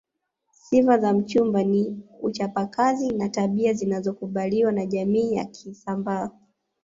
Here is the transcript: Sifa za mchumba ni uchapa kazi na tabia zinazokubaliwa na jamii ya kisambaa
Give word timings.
Sifa 0.51 0.97
za 0.99 1.13
mchumba 1.13 1.63
ni 1.63 2.01
uchapa 2.21 2.65
kazi 2.65 3.11
na 3.11 3.29
tabia 3.29 3.73
zinazokubaliwa 3.73 4.71
na 4.71 4.85
jamii 4.85 5.33
ya 5.35 5.45
kisambaa 5.45 6.31